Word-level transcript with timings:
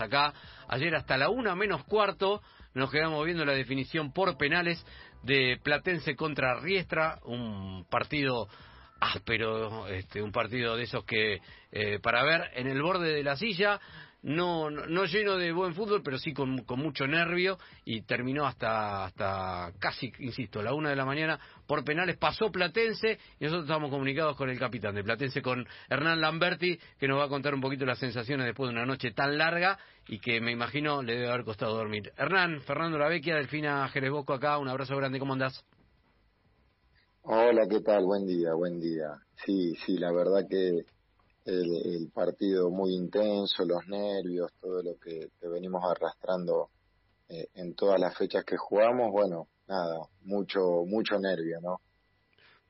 acá. 0.00 0.32
Ayer 0.68 0.94
hasta 0.94 1.16
la 1.16 1.28
una 1.28 1.54
menos 1.54 1.84
cuarto 1.84 2.42
nos 2.74 2.90
quedamos 2.90 3.24
viendo 3.24 3.44
la 3.44 3.54
definición 3.54 4.12
por 4.12 4.36
penales 4.36 4.84
de 5.22 5.58
Platense 5.62 6.14
contra 6.14 6.60
Riestra, 6.60 7.18
un 7.24 7.86
partido 7.88 8.48
áspero, 9.00 9.86
este, 9.88 10.22
un 10.22 10.32
partido 10.32 10.76
de 10.76 10.84
esos 10.84 11.04
que 11.04 11.40
eh, 11.72 11.98
para 12.00 12.22
ver 12.24 12.50
en 12.54 12.66
el 12.66 12.82
borde 12.82 13.12
de 13.12 13.22
la 13.22 13.36
silla 13.36 13.80
no, 14.26 14.70
no, 14.70 15.04
lleno 15.04 15.36
de 15.36 15.52
buen 15.52 15.72
fútbol, 15.72 16.02
pero 16.02 16.18
sí 16.18 16.32
con, 16.32 16.64
con, 16.64 16.80
mucho 16.80 17.06
nervio 17.06 17.58
y 17.84 18.02
terminó 18.02 18.44
hasta, 18.44 19.04
hasta 19.04 19.70
casi, 19.78 20.12
insisto, 20.18 20.60
la 20.62 20.74
una 20.74 20.90
de 20.90 20.96
la 20.96 21.04
mañana 21.04 21.38
por 21.64 21.84
penales. 21.84 22.16
Pasó 22.16 22.50
Platense 22.50 23.20
y 23.38 23.44
nosotros 23.44 23.66
estamos 23.66 23.88
comunicados 23.88 24.36
con 24.36 24.50
el 24.50 24.58
capitán 24.58 24.96
de 24.96 25.04
Platense, 25.04 25.42
con 25.42 25.64
Hernán 25.88 26.20
Lamberti, 26.20 26.76
que 26.98 27.06
nos 27.06 27.20
va 27.20 27.26
a 27.26 27.28
contar 27.28 27.54
un 27.54 27.60
poquito 27.60 27.86
las 27.86 28.00
sensaciones 28.00 28.46
después 28.46 28.68
de 28.68 28.74
una 28.74 28.84
noche 28.84 29.12
tan 29.12 29.38
larga 29.38 29.78
y 30.08 30.18
que 30.18 30.40
me 30.40 30.50
imagino 30.50 31.04
le 31.04 31.14
debe 31.14 31.28
haber 31.28 31.44
costado 31.44 31.76
dormir. 31.76 32.12
Hernán, 32.16 32.62
Fernando 32.62 32.98
Lavecchia, 32.98 33.36
Delfina 33.36 33.88
Jerez 33.90 34.10
Bosco 34.10 34.32
acá, 34.32 34.58
un 34.58 34.68
abrazo 34.68 34.96
grande, 34.96 35.20
¿cómo 35.20 35.34
andás? 35.34 35.64
Hola, 37.22 37.68
¿qué 37.70 37.80
tal? 37.80 38.04
Buen 38.04 38.26
día, 38.26 38.54
buen 38.54 38.80
día. 38.80 39.18
Sí, 39.44 39.76
sí, 39.86 39.98
la 39.98 40.10
verdad 40.10 40.48
que 40.50 40.84
el, 41.46 42.10
partido 42.12 42.70
muy 42.70 42.94
intenso, 42.94 43.64
los 43.64 43.86
nervios, 43.86 44.52
todo 44.60 44.82
lo 44.82 44.98
que, 44.98 45.28
venimos 45.48 45.82
arrastrando 45.84 46.70
eh, 47.28 47.48
en 47.54 47.74
todas 47.74 48.00
las 48.00 48.16
fechas 48.16 48.44
que 48.44 48.56
jugamos, 48.56 49.10
bueno, 49.12 49.48
nada, 49.68 49.98
mucho, 50.22 50.84
mucho 50.86 51.18
nervio, 51.18 51.60
¿no? 51.60 51.80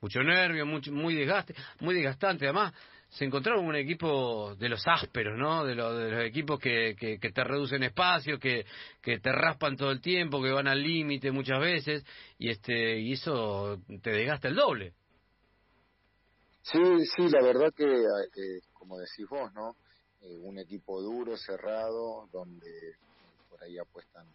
Mucho 0.01 0.23
nervio, 0.23 0.67
mucho, 0.67 0.93
muy 0.93 1.15
desgaste, 1.15 1.55
muy 1.81 1.95
desgastante. 1.95 2.45
Además, 2.45 2.75
se 3.09 3.25
encontraron 3.25 3.65
un 3.65 3.77
equipo 3.77 4.55
de 4.57 4.69
los 4.69 4.87
ásperos, 4.87 5.39
¿no? 5.39 5.65
De, 5.65 5.75
de 5.75 6.11
los 6.11 6.25
equipos 6.25 6.61
que, 6.61 6.95
que, 6.99 7.19
te 7.19 7.45
reducen 7.45 7.83
espacio, 7.83 8.39
que, 8.39 8.67
que 9.01 9.19
te 9.19 9.33
raspan 9.33 9.77
todo 9.77 9.91
el 9.91 10.01
tiempo, 10.01 10.43
que 10.43 10.51
van 10.51 10.69
al 10.69 10.83
límite 10.83 11.31
muchas 11.31 11.61
veces, 11.61 12.05
y 12.39 12.51
este 12.51 12.99
y 13.01 13.13
eso 13.13 13.81
te 14.03 14.11
desgasta 14.11 14.49
el 14.49 14.57
doble. 14.57 14.93
Sí, 16.73 16.81
sí, 17.15 17.29
la 17.29 17.43
verdad 17.43 17.73
que, 17.73 17.85
eh, 17.85 18.61
como 18.73 18.99
decís 18.99 19.25
vos, 19.31 19.53
¿no? 19.55 19.77
Eh, 20.21 20.37
un 20.37 20.59
equipo 20.59 21.01
duro, 21.01 21.37
cerrado, 21.37 22.29
donde 22.33 22.97
por 23.49 23.63
ahí 23.63 23.79
apuestan 23.79 24.27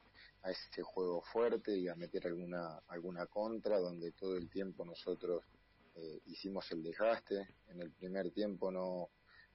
a 0.44 0.52
ese 0.52 0.82
juego 0.82 1.22
fuerte 1.34 1.78
y 1.78 1.90
a 1.90 1.96
meter 1.96 2.28
alguna 2.28 2.80
alguna 2.88 3.26
contra, 3.26 3.78
donde 3.80 4.14
todo 4.14 4.38
el 4.38 4.50
tiempo 4.50 4.86
nosotros 4.86 5.44
eh, 5.98 6.22
hicimos 6.28 6.72
el 6.72 6.82
desgaste. 6.84 7.36
En 7.68 7.82
el 7.82 7.92
primer 7.92 8.32
tiempo 8.32 8.72
no, 8.72 9.10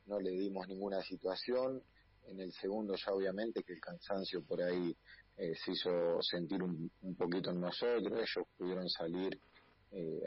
no 0.04 0.20
le 0.20 0.32
dimos 0.32 0.69
ninguna 0.69 1.00
situación. 1.00 1.82
En 2.27 2.41
el 2.41 2.52
segundo 2.52 2.94
ya 2.94 3.10
obviamente 3.14 3.62
que 3.62 3.72
el 3.72 3.80
cansancio 3.80 4.44
por 4.44 4.60
ahí 4.60 4.94
se 5.34 5.72
hizo 5.72 6.20
sentir 6.20 6.62
un, 6.62 6.91
un, 7.00 7.14
poquito 7.14 7.50
en 7.52 7.60
nosotros. 7.60 8.12
Ellos 8.12 8.47
pudieron 8.58 8.88
salir 8.91 9.41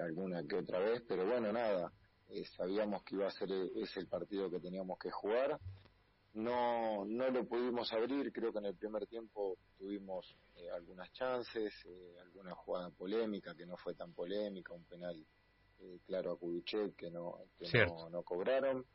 alguna 0.04 0.44
que 0.48 0.56
otra 0.56 0.80
vez, 0.80 1.04
pero 1.08 1.28
bueno, 1.28 1.52
nada 1.52 1.92
eh, 2.30 2.46
sabíamos 2.46 3.04
que 3.04 3.16
iba 3.16 3.28
a 3.28 3.32
ser 3.32 3.52
eh, 3.52 3.72
ese 3.76 4.00
el 4.00 4.08
partido 4.08 4.50
que 4.50 4.60
teníamos 4.60 5.00
que 5.00 5.10
jugar. 5.10 5.60
No, 6.34 7.04
no 7.06 7.30
lo 7.32 7.48
pudimos 7.48 7.92
abrir, 7.92 8.32
creo 8.32 8.54
que 8.54 8.60
en 8.60 8.66
el 8.66 8.76
primer 8.76 9.08
tiempo 9.08 9.58
tuvimos 9.78 10.38
eh, 10.58 10.70
algunas 10.70 11.12
chances, 11.14 11.74
alguna 12.22 12.54
jugada 12.54 12.92
polémica 12.92 13.56
que 13.56 13.66
no 13.66 13.76
fue 13.78 13.96
tan 13.96 14.14
polémica, 14.14 14.74
un 14.74 14.84
penal 14.84 15.26
claro 16.06 16.34
a 16.34 16.38
Kuduchet 16.38 16.96
que 16.96 17.10
no, 17.10 17.40
que 17.58 17.86
no, 17.86 18.10
no, 18.10 18.22
cobraron. 18.22 18.86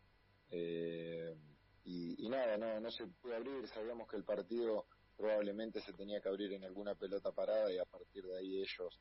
Y, 0.50 2.24
y, 2.24 2.28
nada, 2.28 2.56
no, 2.56 2.78
no 2.78 2.90
se 2.90 3.06
pudo 3.06 3.34
abrir, 3.34 3.66
sabíamos 3.68 4.08
que 4.08 4.16
el 4.16 4.24
partido 4.24 4.86
probablemente 5.16 5.80
se 5.80 5.92
tenía 5.92 6.20
que 6.20 6.28
abrir 6.28 6.52
en 6.52 6.62
alguna 6.62 6.94
pelota 6.94 7.32
parada 7.32 7.72
y 7.72 7.78
a 7.78 7.84
partir 7.84 8.24
de 8.24 8.38
ahí 8.38 8.60
ellos 8.60 9.00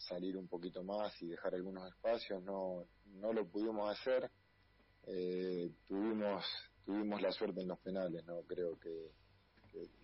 salir 0.00 0.36
un 0.36 0.48
poquito 0.48 0.82
más 0.82 1.20
y 1.22 1.28
dejar 1.28 1.54
algunos 1.54 1.86
espacios, 1.88 2.42
no, 2.42 2.86
no 3.14 3.32
lo 3.32 3.46
pudimos 3.46 3.90
hacer. 3.90 4.30
Eh, 5.06 5.70
tuvimos, 5.86 6.44
tuvimos 6.84 7.20
la 7.22 7.32
suerte 7.32 7.60
en 7.62 7.68
los 7.68 7.78
penales, 7.80 8.24
no 8.26 8.42
creo 8.42 8.78
que, 8.78 9.10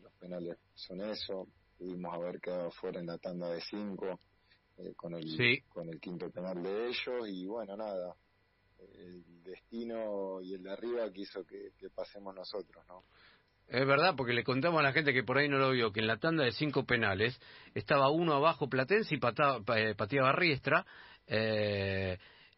los 0.01 0.13
penales 0.15 0.57
son 0.75 1.01
eso. 1.03 1.49
Pudimos 1.77 2.15
haber 2.15 2.41
quedado 2.41 2.71
fuera 2.71 3.01
en 3.01 3.07
la 3.07 3.19
tanda 3.19 3.51
de 3.51 3.61
cinco 3.61 4.19
eh, 4.79 4.95
con 4.95 5.15
el 5.15 5.63
con 5.69 5.89
el 5.89 6.01
quinto 6.01 6.31
penal 6.31 6.63
de 6.63 6.89
ellos 6.89 7.29
y 7.29 7.47
bueno 7.47 7.77
nada 7.77 8.17
el 8.79 9.43
destino 9.43 10.41
y 10.43 10.55
el 10.55 10.63
de 10.63 10.73
arriba 10.73 11.11
quiso 11.13 11.45
que, 11.45 11.73
que 11.79 11.91
pasemos 11.91 12.35
nosotros, 12.35 12.85
¿no? 12.89 13.05
Es 13.69 13.85
verdad, 13.85 14.15
porque 14.17 14.33
le 14.33 14.45
contamos 14.45 14.79
a 14.79 14.83
la 14.83 14.93
gente 14.93 15.13
que 15.13 15.25
por 15.25 15.39
ahí 15.39 15.49
no 15.49 15.59
lo 15.59 15.73
vio, 15.73 15.93
que 15.93 15.99
en 15.99 16.07
la 16.07 16.19
tanda 16.19 16.45
de 16.45 16.53
cinco 16.53 16.85
penales 16.85 17.41
estaba 17.75 18.11
uno 18.11 18.35
abajo 18.35 18.69
Platense 18.69 19.15
y 19.15 19.19
pataba, 19.19 19.61
eh, 19.77 19.95
pateaba 19.97 20.33
Riestra, 20.33 20.87
eh, 21.27 22.17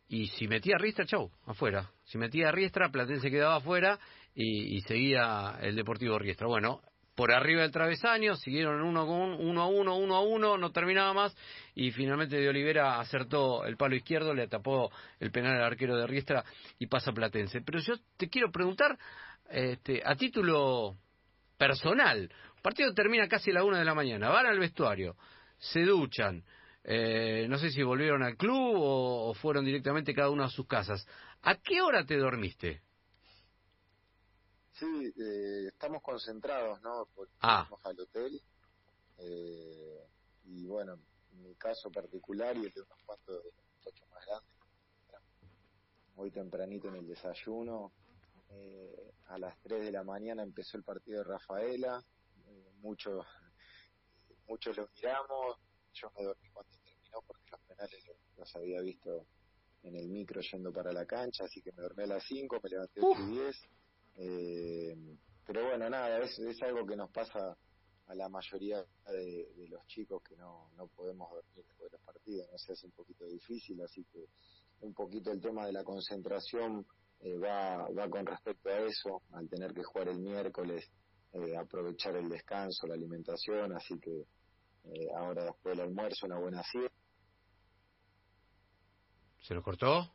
y 0.08 0.28
si 0.28 0.48
metía 0.48 0.78
Riestra, 0.78 1.04
chau, 1.04 1.30
afuera. 1.46 1.90
Si 2.04 2.16
metía 2.16 2.50
Riestra, 2.50 2.90
Platense 2.90 3.30
quedaba 3.30 3.56
afuera 3.56 3.98
y, 4.34 4.80
seguía 4.82 5.58
el 5.60 5.76
Deportivo 5.76 6.18
Riestra. 6.18 6.46
Bueno, 6.46 6.80
por 7.14 7.32
arriba 7.32 7.62
del 7.62 7.72
travesaño, 7.72 8.36
siguieron 8.36 8.80
uno, 8.80 9.06
con 9.06 9.18
uno 9.18 9.62
a 9.62 9.66
uno, 9.66 9.96
uno 9.96 10.14
a 10.14 10.20
uno, 10.22 10.56
no 10.56 10.70
terminaba 10.70 11.12
más, 11.12 11.36
y 11.74 11.90
finalmente 11.90 12.36
de 12.36 12.48
Olivera 12.48 13.00
acertó 13.00 13.64
el 13.64 13.76
palo 13.76 13.96
izquierdo, 13.96 14.32
le 14.32 14.48
tapó 14.48 14.90
el 15.20 15.30
penal 15.30 15.56
al 15.56 15.64
arquero 15.64 15.96
de 15.96 16.06
Riestra 16.06 16.44
y 16.78 16.86
pasa 16.86 17.12
Platense. 17.12 17.60
Pero 17.60 17.80
yo 17.80 17.94
te 18.16 18.30
quiero 18.30 18.50
preguntar 18.50 18.96
este, 19.50 20.00
a 20.04 20.14
título 20.14 20.96
personal. 21.58 22.30
El 22.56 22.62
partido 22.62 22.94
termina 22.94 23.28
casi 23.28 23.50
a 23.50 23.54
la 23.54 23.64
una 23.64 23.78
de 23.78 23.84
la 23.84 23.94
mañana, 23.94 24.30
van 24.30 24.46
al 24.46 24.58
vestuario, 24.58 25.16
se 25.58 25.82
duchan, 25.82 26.44
eh, 26.90 27.46
no 27.50 27.58
sé 27.58 27.70
si 27.70 27.82
volvieron 27.82 28.22
al 28.22 28.38
club 28.38 28.76
o, 28.78 29.34
fueron 29.34 29.62
directamente 29.62 30.14
cada 30.14 30.30
uno 30.30 30.44
a 30.44 30.48
sus 30.48 30.66
casas. 30.66 31.06
¿A 31.42 31.56
qué 31.56 31.82
hora 31.82 32.06
te 32.06 32.16
dormiste? 32.16 32.80
Sí, 34.72 35.12
eh, 35.20 35.66
estamos 35.68 36.00
concentrados, 36.00 36.80
¿no? 36.80 37.06
Porque 37.14 37.34
ah. 37.42 37.68
al 37.84 38.00
hotel. 38.00 38.40
Eh, 39.18 40.02
y 40.44 40.64
bueno, 40.64 40.94
en 41.32 41.42
mi 41.42 41.54
caso 41.56 41.90
particular 41.90 42.56
y 42.56 42.64
el 42.64 42.72
de 42.72 42.80
unos 42.80 42.98
cuantos 43.04 43.44
de 43.44 43.50
los 43.90 44.10
más 44.10 44.24
grandes, 44.24 44.50
muy 46.14 46.30
tempranito 46.30 46.88
en 46.88 46.96
el 46.96 47.06
desayuno, 47.06 47.92
eh, 48.48 49.12
a 49.26 49.36
las 49.36 49.60
3 49.60 49.84
de 49.84 49.92
la 49.92 50.04
mañana 50.04 50.42
empezó 50.42 50.78
el 50.78 50.84
partido 50.84 51.18
de 51.18 51.24
Rafaela, 51.24 52.02
eh, 52.46 52.70
muchos 52.80 53.26
muchos 54.48 54.74
los 54.74 54.90
miramos, 54.94 55.58
yo 56.00 56.10
me 56.16 56.24
dormí 56.24 56.48
cuando 56.50 56.72
terminó 56.84 57.22
porque 57.26 57.50
los 57.50 57.60
penales 57.60 58.04
los, 58.36 58.56
había 58.56 58.80
visto 58.80 59.26
en 59.82 59.96
el 59.96 60.08
micro 60.08 60.40
yendo 60.40 60.72
para 60.72 60.92
la 60.92 61.06
cancha, 61.06 61.44
así 61.44 61.62
que 61.62 61.72
me 61.72 61.82
dormí 61.82 62.02
a 62.04 62.06
las 62.06 62.24
5, 62.24 62.60
me 62.62 62.70
levanté 62.70 63.00
a 63.00 63.08
las 63.08 63.28
10. 63.28 63.56
Eh, 64.16 64.96
pero 65.46 65.66
bueno, 65.66 65.88
nada, 65.88 66.18
es, 66.18 66.38
es 66.38 66.60
algo 66.62 66.84
que 66.84 66.96
nos 66.96 67.10
pasa 67.10 67.56
a 68.06 68.14
la 68.14 68.28
mayoría 68.28 68.84
de, 69.06 69.52
de, 69.54 69.68
los 69.68 69.86
chicos 69.86 70.22
que 70.22 70.36
no, 70.36 70.70
no 70.76 70.88
podemos 70.88 71.30
dormir 71.30 71.64
después 71.66 71.90
de 71.90 71.98
los 71.98 72.06
partidos, 72.06 72.48
no 72.50 72.58
se 72.58 72.72
hace 72.72 72.86
un 72.86 72.92
poquito 72.92 73.26
difícil, 73.26 73.80
así 73.82 74.04
que 74.04 74.26
un 74.80 74.94
poquito 74.94 75.30
el 75.30 75.40
tema 75.40 75.66
de 75.66 75.72
la 75.72 75.84
concentración 75.84 76.86
eh, 77.20 77.36
va, 77.36 77.88
va 77.90 78.08
con 78.08 78.24
respecto 78.24 78.68
a 78.70 78.78
eso, 78.80 79.22
al 79.32 79.48
tener 79.48 79.74
que 79.74 79.82
jugar 79.82 80.08
el 80.08 80.20
miércoles, 80.20 80.88
eh, 81.32 81.56
aprovechar 81.56 82.16
el 82.16 82.28
descanso, 82.28 82.86
la 82.86 82.94
alimentación, 82.94 83.74
así 83.74 83.98
que 83.98 84.24
eh, 84.92 85.08
ahora 85.16 85.44
después 85.44 85.76
del 85.76 85.86
almuerzo 85.86 86.26
una 86.26 86.38
buena 86.38 86.62
siesta. 86.62 86.96
¿Se 89.42 89.54
lo 89.54 89.62
cortó? 89.62 90.12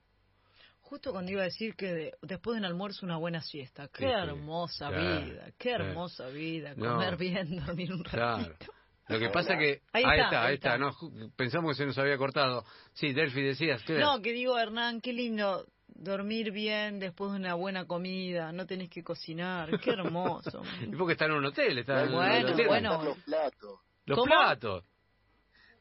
Justo 0.82 1.12
cuando 1.12 1.32
iba 1.32 1.42
a 1.42 1.46
decir 1.46 1.76
que 1.76 2.12
después 2.22 2.56
del 2.56 2.66
almuerzo 2.66 3.06
una 3.06 3.18
buena 3.18 3.42
siesta. 3.42 3.88
Qué 3.88 4.06
hermosa 4.06 4.90
vida, 4.90 5.52
qué 5.58 5.72
hermosa 5.72 6.28
vida, 6.28 6.76
comer 6.76 7.18
bien, 7.18 7.56
dormir 7.66 7.94
un 7.94 8.04
ratito. 8.04 8.74
Lo 9.08 9.20
que 9.20 9.30
pasa 9.30 9.58
que... 9.58 9.82
Ahí, 9.92 10.04
está, 10.04 10.46
ahí 10.46 10.56
está. 10.56 10.78
No, 10.78 10.92
pensamos 11.36 11.72
que 11.72 11.84
se 11.84 11.86
nos 11.86 11.98
había 11.98 12.18
cortado. 12.18 12.64
Sí, 12.94 13.12
Delphi, 13.12 13.42
decías. 13.42 13.84
No, 13.90 14.22
que 14.22 14.32
digo, 14.32 14.58
Hernán, 14.58 15.02
qué 15.02 15.14
lindo 15.14 15.66
dormir 15.88 16.52
bien 16.52 17.00
después 17.00 17.32
de 17.32 17.38
una 17.38 17.54
buena 17.54 17.86
comida, 17.86 18.52
no 18.52 18.66
tenés 18.66 18.90
que 18.90 19.04
cocinar, 19.04 19.80
qué 19.80 19.92
hermoso. 19.92 20.62
y 20.82 20.96
porque 20.96 21.14
está 21.14 21.26
en 21.26 21.32
un 21.34 21.46
hotel, 21.46 21.78
está 21.78 22.06
bueno, 22.06 22.50
en 22.50 22.68
bueno. 22.68 23.04
los 23.04 23.18
platos. 23.20 23.80
Los 24.06 24.20
platos. 24.26 24.84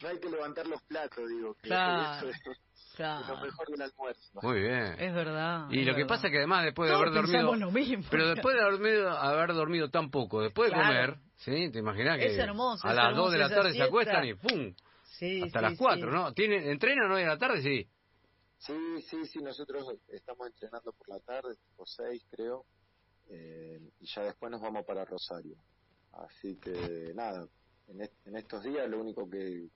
No 0.03 0.09
hay 0.09 0.19
que 0.19 0.29
levantar 0.31 0.67
los 0.67 0.83
platos, 0.83 1.29
digo. 1.29 1.55
Que 1.55 1.69
claro. 1.69 2.29
Eso 2.29 2.51
es, 2.51 2.59
lo 3.29 3.37
mejor 3.41 3.69
del 3.69 3.83
almuerzo. 3.83 4.41
Muy 4.43 4.61
bien. 4.61 4.97
Es 4.99 5.15
verdad. 5.15 5.67
Y 5.71 5.85
lo 5.85 5.95
que 5.95 6.05
pasa 6.07 6.27
es 6.27 6.33
que 6.33 6.39
además 6.39 6.65
después 6.65 6.91
de 6.91 6.97
haber 6.97 7.13
dormido... 7.13 7.55
Lo 7.55 7.71
mismo, 7.71 8.05
pero 8.11 8.29
después 8.29 8.55
de 8.55 8.63
haber 8.63 8.73
dormido, 8.79 9.11
haber 9.11 9.55
dormido 9.55 9.91
tan 9.91 10.11
poco, 10.11 10.43
después 10.43 10.71
de 10.71 10.77
comer, 10.77 11.17
¿sí? 11.37 11.71
¿Te 11.71 11.79
imaginas 11.79 12.19
que 12.19 12.35
hermoso, 12.35 12.87
a 12.87 12.93
las 12.93 13.17
2 13.17 13.33
de 13.33 13.39
la 13.39 13.49
tarde 13.49 13.73
se 13.73 13.83
acuestan 13.83 14.25
y 14.25 14.35
¡pum! 14.35 14.75
Sí, 15.05 15.43
Hasta 15.43 15.61
las 15.61 15.79
4, 15.79 16.11
¿no? 16.11 16.33
¿Tiene, 16.33 16.71
¿Entrenan 16.71 17.11
hoy 17.13 17.23
a 17.23 17.29
la 17.29 17.39
tarde? 17.39 17.63
Sí. 17.63 17.89
Sí, 18.59 19.03
sí, 19.03 19.25
sí, 19.27 19.39
nosotros 19.41 19.87
estamos 20.09 20.47
entrenando 20.49 20.93
por 20.93 21.09
la 21.09 21.19
tarde, 21.21 21.55
tipo 21.57 21.85
seis 21.87 22.25
creo. 22.31 22.65
eh, 23.29 23.81
y 24.01 24.07
ya 24.07 24.23
después 24.23 24.51
nos 24.53 24.61
vamos 24.61 24.85
para 24.85 25.05
Rosario. 25.05 25.57
Así 26.13 26.57
que 26.61 27.13
nada, 27.15 27.47
en, 27.93 28.37
estos 28.37 28.63
días 28.63 28.89
lo 28.89 29.01
único 29.01 29.29
que, 29.29 29.69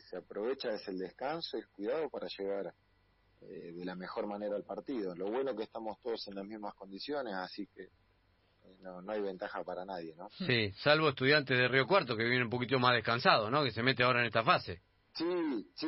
se 0.00 0.18
aprovecha 0.18 0.70
es 0.70 0.86
el 0.88 0.98
descanso 0.98 1.56
y 1.56 1.60
el 1.60 1.68
cuidado 1.68 2.10
para 2.10 2.28
llegar 2.28 2.74
eh, 3.40 3.72
de 3.72 3.84
la 3.86 3.94
mejor 3.94 4.26
manera 4.26 4.54
al 4.54 4.64
partido. 4.64 5.14
Lo 5.14 5.30
bueno 5.30 5.56
que 5.56 5.62
estamos 5.62 5.98
todos 6.02 6.28
en 6.28 6.34
las 6.34 6.44
mismas 6.44 6.74
condiciones, 6.74 7.34
así 7.34 7.66
que 7.68 7.84
eh, 7.84 8.76
no, 8.80 9.00
no 9.00 9.12
hay 9.12 9.22
ventaja 9.22 9.64
para 9.64 9.86
nadie, 9.86 10.14
¿no? 10.14 10.28
Sí, 10.46 10.72
salvo 10.82 11.08
estudiantes 11.08 11.56
de 11.56 11.68
Río 11.68 11.86
Cuarto 11.86 12.16
que 12.16 12.24
viene 12.24 12.44
un 12.44 12.50
poquito 12.50 12.78
más 12.78 12.94
descansado, 12.94 13.50
¿no? 13.50 13.64
Que 13.64 13.70
se 13.70 13.82
mete 13.82 14.02
ahora 14.02 14.20
en 14.20 14.26
esta 14.26 14.44
fase. 14.44 14.82
Sí, 15.14 15.70
sí, 15.74 15.86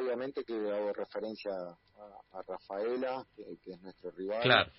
obviamente 0.00 0.42
que 0.42 0.54
hago 0.54 0.92
referencia 0.92 1.52
a, 1.52 2.42
Rafaela, 2.42 3.24
que, 3.36 3.70
es 3.70 3.80
nuestro 3.82 4.10
rival. 4.10 4.42
Claro. 4.42 4.72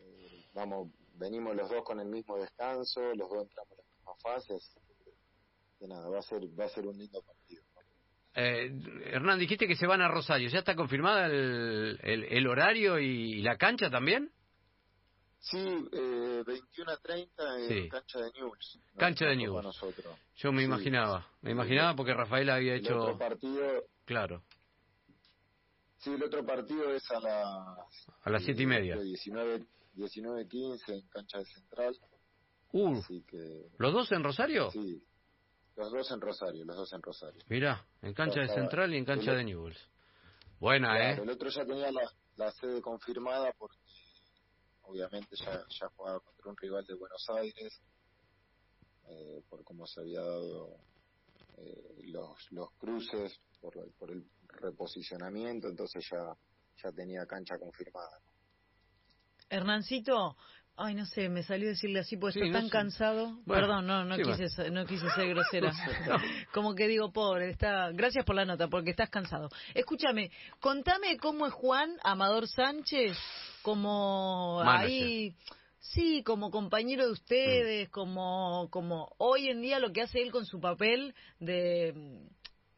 Eh, 0.00 0.46
vamos, 0.54 0.88
venimos 1.16 1.54
los 1.54 1.68
dos 1.68 1.84
con 1.84 2.00
el 2.00 2.06
mismo 2.06 2.38
descanso, 2.38 3.00
los 3.14 3.28
dos 3.28 3.42
entramos 3.42 3.72
en 3.72 3.76
las 3.78 3.86
mismas 3.88 4.22
fases. 4.22 4.76
Que 5.82 5.88
nada, 5.88 6.08
va 6.08 6.20
a 6.20 6.22
ser, 6.22 6.40
va 6.56 6.66
a 6.66 6.68
ser 6.68 6.86
un 6.86 6.96
lindo 6.96 7.20
partido. 7.22 7.60
Eh, 8.36 8.70
Hernán, 9.06 9.40
dijiste 9.40 9.66
que 9.66 9.74
se 9.74 9.88
van 9.88 10.00
a 10.00 10.06
Rosario. 10.06 10.48
¿Ya 10.48 10.60
está 10.60 10.76
confirmada 10.76 11.26
el, 11.26 11.98
el, 12.00 12.46
horario 12.46 13.00
y 13.00 13.42
la 13.42 13.56
cancha 13.56 13.90
también? 13.90 14.30
Sí, 15.40 15.58
eh, 15.58 16.44
21 16.46 16.92
a 16.92 16.96
30 16.98 17.58
en 17.68 17.88
cancha 17.88 18.20
de 18.20 18.30
News. 18.30 18.78
Cancha 18.96 19.26
de 19.26 19.34
News. 19.34 19.76
Yo 20.36 20.52
me 20.52 20.62
imaginaba, 20.62 21.26
me 21.40 21.50
imaginaba 21.50 21.96
porque 21.96 22.14
Rafael 22.14 22.48
había 22.50 22.76
hecho... 22.76 22.92
El 22.92 22.98
otro 23.00 23.18
partido... 23.18 23.84
Claro. 24.04 24.44
Sí, 25.98 26.10
el 26.10 26.22
otro 26.22 26.46
partido 26.46 26.94
es 26.94 27.10
a 27.10 27.18
las... 27.18 28.08
A 28.22 28.30
las 28.30 28.44
siete 28.44 28.62
y 28.62 28.66
media. 28.66 28.96
19, 29.00 29.66
19.15 29.96 30.92
en 30.92 31.08
cancha 31.08 31.38
de 31.38 31.44
Central. 31.46 31.98
Uh, 32.70 33.02
¿Los 33.78 33.92
dos 33.92 34.12
en 34.12 34.22
Rosario? 34.22 34.70
Sí, 34.70 35.02
los 35.76 35.90
dos 35.90 36.10
en 36.10 36.20
Rosario, 36.20 36.64
los 36.64 36.76
dos 36.76 36.92
en 36.92 37.02
Rosario. 37.02 37.42
Mira, 37.48 37.84
en 38.02 38.14
cancha 38.14 38.40
de 38.40 38.48
Central 38.48 38.92
y 38.94 38.98
en 38.98 39.04
cancha 39.04 39.32
de 39.32 39.44
Newells. 39.44 39.88
Buena, 40.60 41.10
¿eh? 41.10 41.18
El 41.20 41.30
otro 41.30 41.48
ya 41.48 41.64
tenía 41.64 41.90
la, 41.90 42.08
la 42.36 42.52
sede 42.52 42.80
confirmada 42.80 43.52
porque 43.58 43.78
obviamente 44.82 45.34
ya, 45.36 45.64
ya 45.68 45.88
jugaba 45.96 46.20
contra 46.20 46.50
un 46.50 46.56
rival 46.56 46.84
de 46.86 46.94
Buenos 46.94 47.26
Aires, 47.30 47.80
eh, 49.08 49.42
por 49.48 49.64
cómo 49.64 49.86
se 49.86 50.00
había 50.00 50.20
dado 50.20 50.76
eh, 51.58 52.02
los, 52.04 52.50
los 52.50 52.70
cruces, 52.74 53.40
por, 53.60 53.74
por 53.94 54.10
el 54.10 54.24
reposicionamiento, 54.48 55.68
entonces 55.68 56.04
ya, 56.10 56.36
ya 56.82 56.92
tenía 56.92 57.26
cancha 57.26 57.58
confirmada. 57.58 58.20
Hernancito, 59.48 60.36
Ay, 60.76 60.94
no 60.94 61.04
sé, 61.04 61.28
me 61.28 61.42
salió 61.42 61.68
decirle 61.68 62.00
así 62.00 62.16
porque 62.16 62.38
estoy 62.38 62.52
tan 62.52 62.68
cansado. 62.70 63.38
Perdón, 63.46 63.86
no, 63.86 64.04
no 64.04 64.16
quise, 64.16 64.70
no 64.70 64.86
quise 64.86 65.08
ser 65.10 65.28
grosera. 65.34 65.72
Como 66.52 66.74
que 66.74 66.88
digo, 66.88 67.12
pobre, 67.12 67.50
está. 67.50 67.90
Gracias 67.92 68.24
por 68.24 68.34
la 68.34 68.46
nota, 68.46 68.68
porque 68.68 68.90
estás 68.90 69.10
cansado. 69.10 69.48
Escúchame, 69.74 70.30
contame 70.60 71.18
cómo 71.18 71.46
es 71.46 71.52
Juan 71.52 71.96
Amador 72.02 72.48
Sánchez, 72.48 73.18
como 73.62 74.62
ahí, 74.64 75.36
sí, 75.78 76.22
como 76.24 76.50
compañero 76.50 77.04
de 77.04 77.12
ustedes, 77.12 77.88
mm. 77.88 77.92
como, 77.92 78.68
como 78.70 79.14
hoy 79.18 79.48
en 79.48 79.60
día 79.60 79.78
lo 79.78 79.92
que 79.92 80.02
hace 80.02 80.22
él 80.22 80.32
con 80.32 80.46
su 80.46 80.58
papel 80.58 81.14
de 81.38 81.94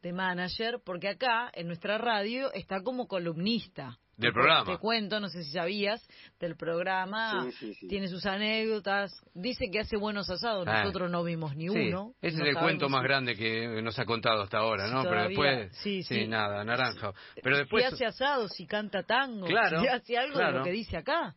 de 0.05 0.13
manager, 0.13 0.81
porque 0.85 1.09
acá 1.09 1.49
en 1.51 1.65
nuestra 1.65 1.97
radio 1.97 2.53
está 2.53 2.83
como 2.83 3.07
columnista. 3.07 3.97
Del 4.17 4.33
programa. 4.33 4.71
Te 4.71 4.77
cuento, 4.77 5.19
no 5.19 5.29
sé 5.29 5.43
si 5.43 5.51
sabías, 5.51 6.07
del 6.39 6.55
programa. 6.55 7.49
Tiene 7.89 8.07
sus 8.07 8.23
anécdotas. 8.27 9.11
Dice 9.33 9.65
que 9.71 9.79
hace 9.79 9.97
buenos 9.97 10.29
asados. 10.29 10.67
Ah. 10.67 10.83
Nosotros 10.83 11.09
no 11.09 11.23
vimos 11.23 11.55
ni 11.55 11.69
uno. 11.69 12.13
Ese 12.21 12.37
es 12.37 12.49
el 12.49 12.55
cuento 12.55 12.87
más 12.87 13.01
grande 13.01 13.35
que 13.35 13.81
nos 13.81 13.97
ha 13.97 14.05
contado 14.05 14.43
hasta 14.43 14.59
ahora, 14.59 14.87
¿no? 14.87 15.01
Pero 15.03 15.23
después. 15.23 15.75
Sí, 15.81 16.03
sí. 16.03 16.27
nada, 16.27 16.63
naranja. 16.63 17.11
Pero 17.41 17.57
después. 17.57 17.83
Si 17.89 17.95
hace 17.95 18.05
asados, 18.05 18.51
si 18.53 18.67
canta 18.67 19.01
tango. 19.03 19.47
Claro. 19.47 19.81
Si 19.81 19.87
hace 19.87 20.17
algo 20.17 20.37
de 20.37 20.51
lo 20.51 20.63
que 20.63 20.71
dice 20.71 20.97
acá. 20.97 21.35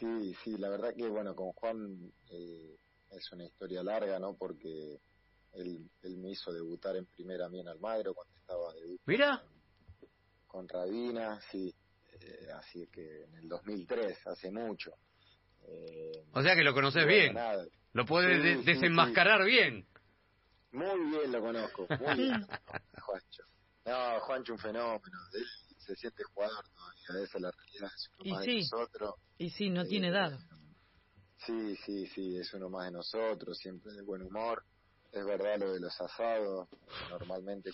Sí, 0.00 0.34
sí, 0.42 0.58
la 0.58 0.68
verdad 0.68 0.92
que, 0.96 1.06
bueno, 1.08 1.34
con 1.36 1.52
Juan 1.52 2.12
eh, 2.28 2.76
es 3.12 3.32
una 3.32 3.44
historia 3.44 3.84
larga, 3.84 4.18
¿no? 4.18 4.34
Porque 4.34 4.98
él, 5.54 5.90
él 6.02 6.18
me 6.18 6.30
hizo 6.30 6.52
debutar 6.52 6.96
en 6.96 7.06
primera 7.06 7.46
a 7.46 7.48
mí 7.48 7.60
en 7.60 7.68
Almagro 7.68 8.14
cuando 8.14 8.34
estaba 8.36 8.72
de 8.74 8.98
Mira 9.06 9.42
con 10.52 10.68
Rabina, 10.68 11.40
sí, 11.50 11.74
eh, 12.20 12.48
así 12.54 12.86
que 12.88 13.22
en 13.22 13.34
el 13.36 13.48
2003, 13.48 14.26
hace 14.26 14.50
mucho. 14.50 14.92
Eh, 15.66 16.26
o 16.32 16.42
sea 16.42 16.54
que 16.54 16.62
lo 16.62 16.74
conoces 16.74 17.06
bien, 17.06 17.34
lo 17.94 18.04
puedes 18.04 18.62
desenmascarar 18.64 19.44
bien. 19.46 19.86
Muy 20.72 21.10
bien 21.10 21.32
lo 21.32 21.40
conozco, 21.40 21.86
muy 21.98 22.16
bien, 22.16 22.46
Juancho. 23.00 23.42
No, 23.86 24.20
Juancho 24.20 24.52
un 24.52 24.58
fenómeno, 24.58 25.18
él 25.32 25.46
se 25.78 25.96
siente 25.96 26.22
jugador 26.24 26.64
todavía, 26.68 27.24
esa 27.24 27.38
es 27.38 27.42
la 27.42 27.50
realidad, 27.50 27.90
es 27.94 28.10
uno 28.18 28.28
y 28.28 28.32
más 28.32 28.44
sí, 28.44 28.50
de 28.50 28.60
nosotros. 28.60 29.14
Y 29.38 29.50
sí, 29.50 29.70
no 29.70 29.86
tiene 29.86 30.08
eh, 30.08 30.10
edad. 30.10 30.38
Sí, 31.46 31.76
sí, 31.76 32.06
sí, 32.08 32.36
es 32.36 32.52
uno 32.52 32.68
más 32.68 32.84
de 32.86 32.92
nosotros, 32.92 33.56
siempre 33.56 33.92
de 33.92 34.02
buen 34.02 34.22
humor. 34.22 34.62
Es 35.12 35.26
verdad 35.26 35.58
lo 35.58 35.72
de 35.72 35.80
los 35.80 36.00
asados, 36.00 36.68
normalmente 37.10 37.70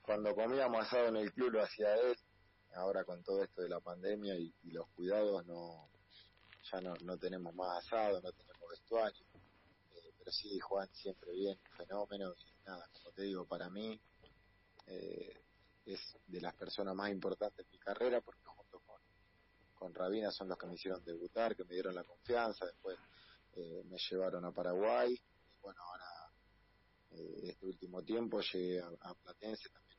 cuando 0.00 0.34
comíamos 0.34 0.86
asado 0.86 1.08
en 1.08 1.16
el 1.16 1.32
club 1.32 1.52
lo 1.52 1.62
hacía 1.62 1.94
él, 1.94 2.16
ahora 2.74 3.04
con 3.04 3.22
todo 3.22 3.42
esto 3.42 3.60
de 3.60 3.68
la 3.68 3.80
pandemia 3.80 4.34
y, 4.34 4.52
los 4.72 4.88
cuidados 4.88 5.44
no 5.46 5.90
ya 6.72 6.80
no, 6.80 6.94
no 7.04 7.18
tenemos 7.18 7.54
más 7.54 7.84
asado, 7.84 8.20
no 8.22 8.32
tenemos 8.32 8.70
vestuario, 8.70 9.24
eh, 9.92 10.12
pero 10.18 10.32
sí 10.32 10.58
Juan 10.58 10.88
siempre 10.94 11.32
bien, 11.32 11.58
fenómeno 11.76 12.32
y 12.38 12.66
nada, 12.66 12.88
como 12.92 13.12
te 13.12 13.22
digo, 13.22 13.44
para 13.44 13.68
mí 13.68 14.00
eh, 14.86 15.44
es 15.84 16.16
de 16.26 16.40
las 16.40 16.54
personas 16.54 16.94
más 16.94 17.10
importantes 17.10 17.66
de 17.66 17.72
mi 17.72 17.78
carrera 17.78 18.20
porque 18.20 18.44
junto 18.46 18.80
con, 18.80 19.00
con 19.74 19.94
Rabina 19.94 20.30
son 20.30 20.48
los 20.48 20.56
que 20.56 20.66
me 20.66 20.74
hicieron 20.74 21.04
debutar, 21.04 21.54
que 21.54 21.64
me 21.64 21.74
dieron 21.74 21.94
la 21.94 22.04
confianza, 22.04 22.64
después 22.64 22.98
eh, 23.54 23.82
me 23.84 23.98
llevaron 23.98 24.44
a 24.44 24.52
Paraguay, 24.52 25.12
y 25.12 25.60
bueno, 25.60 25.82
ahora 25.82 26.09
este 27.10 27.66
último 27.66 28.02
tiempo 28.02 28.40
llegué 28.40 28.80
a 28.80 29.14
Platense 29.14 29.68
también 29.70 29.98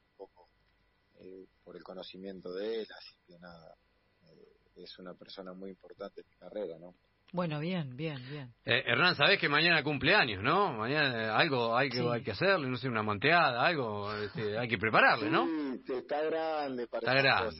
eh, 1.19 1.45
por 1.63 1.75
el 1.75 1.83
conocimiento 1.83 2.53
de 2.53 2.81
él, 2.81 2.87
así 2.97 3.15
que 3.27 3.37
nada, 3.39 3.75
eh, 4.23 4.83
es 4.83 4.97
una 4.97 5.13
persona 5.13 5.53
muy 5.53 5.69
importante 5.69 6.21
en 6.21 6.27
mi 6.27 6.35
carrera, 6.35 6.79
¿no? 6.79 6.95
Bueno, 7.33 7.59
bien, 7.59 7.95
bien, 7.95 8.17
bien. 8.29 8.53
Eh, 8.65 8.83
Hernán, 8.85 9.15
sabés 9.15 9.39
que 9.39 9.47
mañana 9.47 9.83
cumpleaños, 9.83 10.43
¿no? 10.43 10.73
Mañana 10.73 11.23
eh, 11.23 11.29
algo 11.29 11.77
hay 11.77 11.89
que, 11.89 12.01
hay 12.01 12.23
que 12.23 12.31
hacerle, 12.31 12.67
no 12.67 12.75
sé, 12.75 12.89
una 12.89 13.03
monteada, 13.03 13.65
algo, 13.65 14.13
este, 14.15 14.57
hay 14.57 14.67
que 14.67 14.77
prepararle, 14.77 15.29
¿no? 15.29 15.45
Sí, 15.45 15.70
está 15.87 16.21
grande 16.21 16.87
para 16.87 16.99
está 16.99 17.13
grande. 17.13 17.57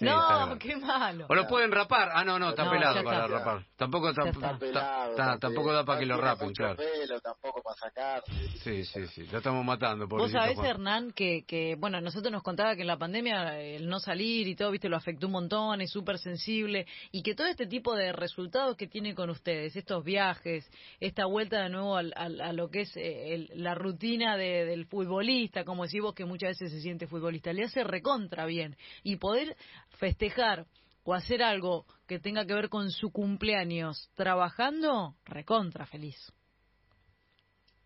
No, 0.00 0.58
qué 0.58 0.76
malo. 0.76 1.26
O 1.28 1.34
lo 1.34 1.46
pueden 1.46 1.72
rapar. 1.72 2.10
Ah, 2.12 2.24
no, 2.24 2.38
no, 2.38 2.50
está 2.50 2.70
pelado 2.70 3.02
para 3.02 3.26
rapar. 3.26 3.66
Tampoco, 3.76 4.10
está, 4.10 4.58
pelado, 4.58 5.38
tampoco 5.38 5.72
da 5.72 5.84
para 5.84 6.00
que 6.00 6.06
lo 6.06 6.16
rapen, 6.16 6.52
claro. 6.52 6.76
Pelo, 6.76 7.20
tampoco 7.20 7.62
para 7.62 7.76
sacar. 7.76 8.22
Sí, 8.62 8.84
sí, 8.84 9.06
sí, 9.08 9.26
lo 9.30 9.38
estamos 9.38 9.64
matando. 9.64 10.08
Por 10.08 10.20
Vos 10.20 10.32
sabés, 10.32 10.58
Hernán, 10.58 11.12
que, 11.12 11.44
que, 11.46 11.76
bueno, 11.78 12.00
nosotros 12.00 12.32
nos 12.32 12.42
contaba 12.42 12.74
que 12.74 12.82
en 12.82 12.86
la 12.86 12.98
pandemia 12.98 13.58
el 13.60 13.88
no 13.88 13.98
salir 14.00 14.48
y 14.48 14.54
todo, 14.54 14.70
viste, 14.70 14.88
lo 14.88 14.96
afectó 14.96 15.26
un 15.26 15.32
montón, 15.32 15.80
es 15.80 15.90
súper 15.90 16.18
sensible, 16.18 16.86
y 17.10 17.22
que 17.22 17.34
todo 17.34 17.46
este 17.46 17.66
tipo 17.66 17.94
de 17.94 18.12
resultados 18.12 18.76
que 18.76 18.86
tiene 18.86 19.14
con 19.14 19.30
ustedes, 19.30 19.74
estos 19.76 20.04
viajes, 20.04 20.68
esta 21.00 21.26
vuelta 21.26 21.62
de 21.62 21.70
nuevo 21.70 21.96
a 21.96 22.52
lo 22.52 22.70
que 22.70 22.82
es 22.82 22.92
eh, 22.96 23.48
la 23.54 23.74
rutina 23.74 24.36
del 24.36 24.86
futbolista, 24.86 25.64
como 25.64 25.84
decimos 25.84 26.14
que 26.14 26.24
muchas 26.24 26.50
veces 26.50 26.72
se 26.72 26.80
siente 26.80 27.06
futbolista, 27.06 27.52
le 27.62 27.68
hace 27.68 27.84
recontra 27.84 28.44
bien. 28.46 28.76
Y 29.02 29.16
poder 29.16 29.56
festejar 29.98 30.66
o 31.04 31.14
hacer 31.14 31.42
algo 31.42 31.86
que 32.06 32.18
tenga 32.18 32.46
que 32.46 32.54
ver 32.54 32.68
con 32.68 32.90
su 32.90 33.10
cumpleaños 33.10 34.10
trabajando, 34.14 35.16
recontra 35.24 35.86
feliz. 35.86 36.32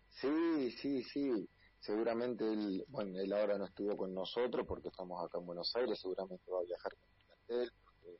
Sí, 0.09 0.71
sí, 0.71 1.03
sí. 1.03 1.49
Seguramente 1.79 2.43
él, 2.43 2.83
bueno, 2.89 3.19
él 3.19 3.31
ahora 3.33 3.57
no 3.57 3.65
estuvo 3.65 3.95
con 3.95 4.13
nosotros 4.13 4.65
porque 4.67 4.89
estamos 4.89 5.23
acá 5.23 5.37
en 5.37 5.45
Buenos 5.45 5.71
Aires, 5.75 5.99
seguramente 6.01 6.51
va 6.51 6.59
a 6.59 6.63
viajar 6.63 6.91
con 6.95 7.57
el 7.59 7.71
porque 7.83 8.17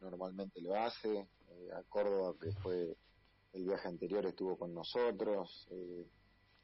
normalmente 0.00 0.60
lo 0.60 0.74
hace. 0.76 1.28
Eh, 1.50 1.68
a 1.76 1.82
Córdoba, 1.82 2.34
que 2.40 2.52
fue 2.62 2.96
el 3.52 3.64
viaje 3.64 3.88
anterior, 3.88 4.24
estuvo 4.24 4.56
con 4.56 4.72
nosotros. 4.72 5.66
Eh, 5.70 6.06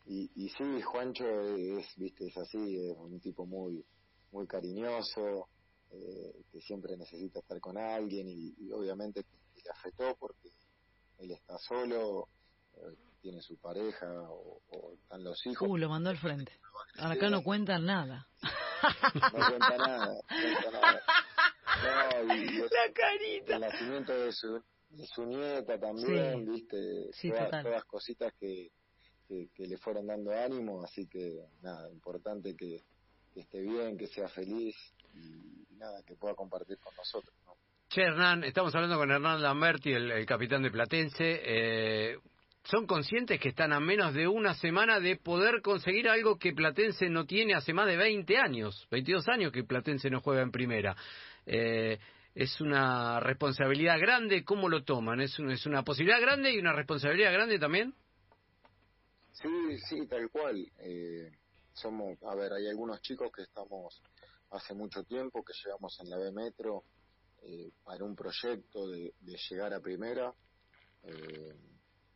y, 0.07 0.31
y 0.37 0.49
sí, 0.51 0.81
Juancho 0.83 1.27
es, 1.27 1.87
viste, 1.97 2.29
es 2.29 2.39
así, 2.39 2.89
es 2.89 2.97
un 2.97 3.21
tipo 3.21 3.45
muy, 3.45 3.85
muy 4.33 4.47
cariñoso, 4.47 5.49
eh, 5.91 6.43
que 6.51 6.61
siempre 6.61 6.97
necesita 6.97 7.41
estar 7.41 7.61
con 7.61 7.79
alguien 7.79 8.29
y, 8.29 8.71
obviamente 8.73 9.25
le 9.55 9.71
afectó 9.71 10.17
porque 10.19 10.51
él 11.19 11.33
está 11.33 11.59
solo, 11.59 12.29
tiene 13.21 13.43
su 13.43 13.57
pareja 13.57 14.07
o, 14.31 14.61
están 14.95 15.25
los 15.25 15.45
hijos. 15.47 15.69
Uh, 15.69 15.77
lo 15.77 15.89
mandó 15.89 16.11
al 16.11 16.19
frente. 16.19 16.53
Acá 16.97 17.29
no 17.29 17.43
cuentan 17.43 17.85
nada. 17.85 18.29
No 18.81 19.31
cuenta 19.49 19.77
nada, 19.77 20.07
no 20.07 20.23
cuenta 20.23 20.71
nada. 20.71 21.03
la 21.83 22.93
carita. 22.95 23.55
El 23.57 23.61
nacimiento 23.61 24.13
de 24.13 24.33
su, 24.33 24.63
su 25.15 25.27
nieta 25.27 25.81
también, 25.81 26.47
viste, 26.47 27.11
todas, 27.21 27.85
cositas 27.87 28.33
que, 28.39 28.71
que, 29.29 29.67
le 29.67 29.77
fueron 29.79 30.07
dando 30.07 30.31
ánimo, 30.31 30.83
así 30.83 31.07
que 31.09 31.45
nada, 31.61 31.91
importante 31.91 32.55
que, 32.55 32.85
esté 33.41 33.61
bien, 33.61 33.97
que 33.97 34.07
sea 34.07 34.29
feliz 34.29 34.77
y, 35.15 35.75
nada, 35.77 36.03
que 36.07 36.15
pueda 36.15 36.35
compartir 36.35 36.79
con 36.79 36.95
nosotros. 36.97 37.35
Che, 37.89 38.03
Hernán, 38.03 38.45
estamos 38.45 38.75
hablando 38.75 38.99
con 38.99 39.11
Hernán 39.11 39.43
Lamberti, 39.43 39.93
el, 39.93 40.11
el 40.11 40.27
capitán 40.27 40.63
de 40.63 40.71
Platense. 40.71 41.41
Eh, 41.43 42.19
¿Son 42.65 42.87
conscientes 42.87 43.41
que 43.41 43.49
están 43.49 43.73
a 43.73 43.81
menos 43.81 44.13
de 44.13 44.29
una 44.29 44.53
semana 44.53 45.01
de 45.01 45.17
poder 45.17 45.63
conseguir 45.63 46.07
algo 46.09 46.39
que 46.39 46.53
Platense 46.53 47.09
no 47.09 47.25
tiene 47.25 47.55
hace 47.55 47.73
más 47.73 47.87
de 47.87 47.97
20 47.97 48.37
años? 48.37 48.87
22 48.91 49.27
años 49.29 49.53
que 49.53 49.65
Platense 49.65 50.11
no 50.11 50.21
juega 50.21 50.43
en 50.43 50.51
primera. 50.51 50.95
Eh, 51.47 51.99
es 52.35 52.61
una 52.61 53.21
responsabilidad 53.21 53.99
grande, 53.99 54.45
¿cómo 54.45 54.69
lo 54.69 54.85
toman? 54.85 55.21
¿Es, 55.21 55.39
¿Es 55.39 55.65
una 55.65 55.83
posibilidad 55.83 56.21
grande 56.21 56.53
y 56.53 56.59
una 56.59 56.75
responsabilidad 56.75 57.33
grande 57.33 57.59
también? 57.59 57.95
Sí, 59.33 59.79
sí, 59.89 60.07
tal 60.07 60.29
cual. 60.31 60.71
Eh, 60.79 61.31
somos, 61.81 62.19
a 62.23 62.35
ver, 62.35 62.53
hay 62.53 62.67
algunos 62.69 63.01
chicos 63.03 63.31
que 63.33 63.43
estamos 63.43 64.03
hace 64.51 64.75
mucho 64.75 65.05
tiempo, 65.05 65.45
que 65.45 65.53
llegamos 65.65 65.99
en 66.01 66.11
la 66.11 66.19
B 66.19 66.33
Metro 66.33 66.85
eh, 67.43 67.71
para 67.85 68.05
un 68.05 68.15
proyecto 68.15 68.89
de, 68.89 69.13
llegar 69.51 69.73
a 69.75 69.81
primera. 69.81 70.33
Eh, 71.03 71.55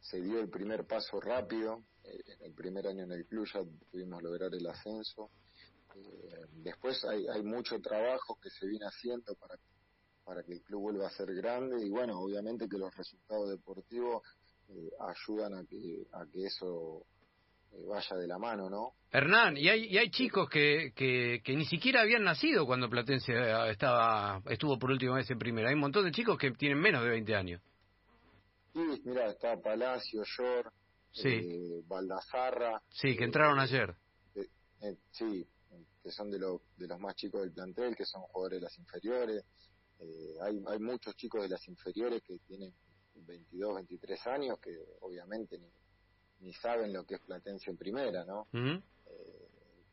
se 0.00 0.20
dio 0.20 0.40
el 0.40 0.48
primer 0.48 0.86
paso 0.86 1.20
rápido, 1.20 1.84
en 2.04 2.42
el 2.42 2.52
primer 2.52 2.88
año 2.88 3.04
en 3.04 3.12
el 3.12 3.26
club 3.26 3.46
ya 3.52 3.60
pudimos 3.90 4.22
lograr 4.22 4.52
el 4.52 4.66
ascenso. 4.66 5.30
después 6.52 7.04
hay, 7.04 7.26
hay 7.28 7.42
mucho 7.42 7.80
trabajo 7.80 8.38
que 8.40 8.50
se 8.50 8.66
viene 8.66 8.86
haciendo 8.86 9.34
para 9.36 9.56
para 10.24 10.42
que 10.42 10.52
el 10.52 10.62
club 10.62 10.82
vuelva 10.82 11.08
a 11.08 11.10
ser 11.10 11.34
grande 11.34 11.84
y 11.84 11.90
bueno, 11.90 12.20
obviamente 12.20 12.68
que 12.68 12.78
los 12.78 12.94
resultados 12.96 13.50
deportivos 13.50 14.22
eh, 14.68 14.90
ayudan 15.00 15.54
a 15.54 15.64
que, 15.64 16.06
a 16.12 16.26
que 16.26 16.46
eso 16.46 16.98
eh, 17.00 17.11
vaya 17.86 18.16
de 18.16 18.26
la 18.26 18.38
mano, 18.38 18.68
¿no? 18.68 18.94
Hernán, 19.10 19.56
y 19.56 19.68
hay, 19.68 19.86
y 19.86 19.98
hay 19.98 20.10
chicos 20.10 20.48
que, 20.48 20.92
que, 20.94 21.56
ni 21.56 21.66
siquiera 21.66 22.00
habían 22.00 22.24
nacido 22.24 22.64
cuando 22.64 22.88
Platense 22.88 23.32
eh, 23.32 23.70
estaba 23.70 24.42
estuvo 24.46 24.78
por 24.78 24.90
última 24.90 25.16
vez 25.16 25.30
en 25.30 25.38
primera. 25.38 25.68
Hay 25.68 25.74
un 25.74 25.80
montón 25.80 26.04
de 26.04 26.12
chicos 26.12 26.38
que 26.38 26.50
tienen 26.52 26.78
menos 26.78 27.02
de 27.02 27.10
20 27.10 27.34
años. 27.34 27.60
Sí, 28.72 29.02
mira, 29.04 29.30
está 29.30 29.60
Palacio, 29.60 30.22
Yor, 30.24 30.72
sí. 31.10 31.82
Baldazarra. 31.86 32.82
Sí, 32.88 33.16
que 33.16 33.24
entraron 33.24 33.58
ayer. 33.58 33.94
sí, 35.10 35.46
que 36.02 36.10
son 36.10 36.30
de, 36.30 36.38
de 36.38 36.86
los 36.88 36.98
más 36.98 37.14
chicos 37.14 37.42
del 37.42 37.52
plantel, 37.52 37.94
que 37.94 38.06
son 38.06 38.22
jugadores 38.22 38.60
de 38.60 38.64
las 38.64 38.78
inferiores. 38.78 39.44
Eh, 40.00 40.34
hay, 40.40 40.62
hay 40.66 40.78
muchos 40.78 41.14
chicos 41.16 41.42
de 41.42 41.48
las 41.50 41.68
inferiores 41.68 42.22
que 42.22 42.38
tienen 42.38 42.72
22, 43.14 43.74
23 43.74 44.26
años 44.26 44.58
que 44.58 44.74
obviamente 45.00 45.58
ni, 45.58 45.68
ni 46.42 46.52
saben 46.54 46.92
lo 46.92 47.04
que 47.04 47.14
es 47.14 47.20
Platense 47.20 47.70
en 47.70 47.76
primera, 47.76 48.24
¿no? 48.24 48.48
Eh, 48.52 48.82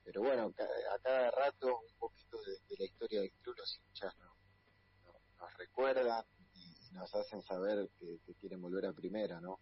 pero 0.03 0.21
bueno, 0.21 0.53
a 0.93 0.99
cada 0.99 1.31
rato 1.31 1.79
un 1.79 1.97
poquito 1.97 2.37
de, 2.41 2.75
la 2.77 2.85
historia 2.85 3.21
del 3.21 3.31
club 3.41 3.55
los 3.57 3.79
hinchas 3.79 4.15
nos 4.17 5.57
recuerdan 5.57 6.25
y 6.55 6.93
nos 6.93 7.13
hacen 7.15 7.41
saber 7.43 7.89
que, 7.99 8.19
quieren 8.39 8.61
volver 8.61 8.87
a 8.87 8.93
primera, 8.93 9.39
¿no? 9.39 9.59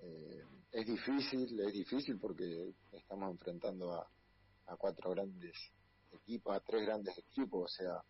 Eh, 0.00 0.42
es 0.72 0.86
difícil, 0.86 1.60
es 1.60 1.72
difícil 1.72 2.18
porque 2.18 2.74
estamos 2.92 3.30
enfrentando 3.30 3.92
a, 3.92 4.08
a 4.66 4.76
cuatro 4.76 5.10
grandes 5.10 5.56
equipos, 6.12 6.56
a 6.56 6.60
tres 6.60 6.82
grandes 6.82 7.16
equipos, 7.18 7.64
o 7.64 7.68
sea, 7.68 8.02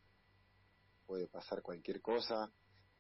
puede 1.07 1.27
pasar 1.29 1.63
cualquier 1.63 2.01
cosa. 2.01 2.51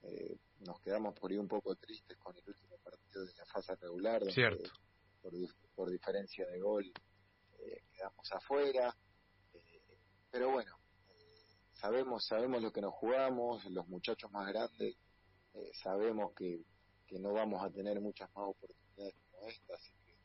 Eh, 0.02 0.36
nos 0.60 0.80
quedamos 0.80 1.18
por 1.18 1.30
ahí 1.30 1.38
un 1.38 1.48
poco 1.48 1.74
tristes 1.76 2.18
con 2.18 2.36
el 2.36 2.44
último 2.46 2.76
partido 2.78 3.24
de 3.24 3.32
la 3.34 3.46
fase 3.46 3.74
regular, 3.76 4.22
Cierto. 4.30 4.70
Por, 5.74 5.90
diferencia 5.90 6.46
de 6.46 6.60
gol 6.60 6.92
eh, 7.58 7.84
quedamos 7.92 8.32
afuera. 8.32 8.94
Eh, 9.54 9.80
pero 10.30 10.50
bueno, 10.50 10.76
sabemos 11.72 12.26
sabemos 12.26 12.62
lo 12.62 12.72
que 12.72 12.80
nos 12.80 12.94
jugamos, 12.94 13.64
los 13.66 13.88
muchachos 13.88 14.30
más 14.30 14.46
grandes 14.48 14.96
sabemos 15.72 16.32
que, 16.34 16.64
que 17.06 17.18
no 17.18 17.32
vamos 17.32 17.62
a 17.62 17.70
tener 17.70 18.00
muchas 18.00 18.28
más 18.34 18.48
oportunidades 18.48 19.14
como 19.30 19.46
esta, 19.48 19.74
así 19.74 19.92
que 20.04 20.16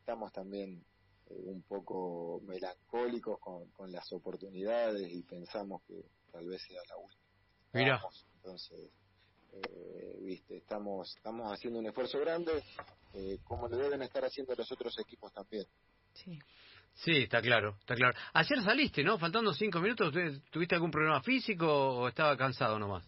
estamos 0.00 0.30
también 0.32 0.84
un 1.28 1.62
poco 1.62 2.40
melancólicos 2.44 3.38
con, 3.40 3.68
con 3.70 3.90
las 3.90 4.12
oportunidades 4.12 5.10
y 5.10 5.22
pensamos 5.22 5.82
que 5.82 6.04
tal 6.30 6.46
vez 6.46 6.62
sea 6.62 6.80
la 6.88 6.96
última. 6.98 7.22
Mira. 7.72 8.02
Entonces, 8.36 8.90
eh, 9.62 10.18
viste, 10.20 10.56
estamos, 10.58 11.14
estamos 11.16 11.52
haciendo 11.52 11.78
un 11.78 11.86
esfuerzo 11.86 12.18
grande, 12.20 12.62
eh, 13.14 13.38
como 13.44 13.68
lo 13.68 13.76
deben 13.76 14.02
estar 14.02 14.24
haciendo 14.24 14.54
los 14.54 14.70
otros 14.70 14.98
equipos 14.98 15.32
también. 15.32 15.66
Sí. 16.12 16.38
Sí, 16.94 17.24
está 17.24 17.42
claro, 17.42 17.76
está 17.80 17.94
claro. 17.94 18.16
Ayer 18.32 18.62
saliste, 18.62 19.04
¿no? 19.04 19.18
Faltando 19.18 19.52
cinco 19.52 19.80
minutos, 19.80 20.14
¿tuviste 20.50 20.74
algún 20.74 20.90
problema 20.90 21.20
físico 21.20 21.66
o 21.68 22.08
estaba 22.08 22.36
cansado 22.38 22.78
nomás? 22.78 23.06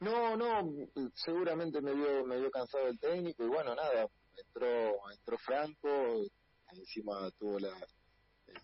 No, 0.00 0.36
no, 0.36 0.68
seguramente 1.14 1.80
me 1.80 1.94
vio, 1.94 2.24
me 2.24 2.38
vio 2.38 2.50
cansado 2.50 2.88
el 2.88 2.98
técnico 2.98 3.44
y 3.44 3.48
bueno, 3.48 3.74
nada, 3.74 4.08
entró, 4.36 5.10
entró 5.12 5.38
Franco, 5.38 6.24
encima 6.72 7.30
tuvo 7.38 7.60
la, 7.60 7.70